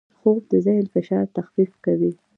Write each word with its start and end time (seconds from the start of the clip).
خوب 0.19 0.39
د 0.51 0.53
ذهن 0.65 0.85
فشار 0.95 1.25
تخفیف 1.37 1.71
کوي 1.85 2.11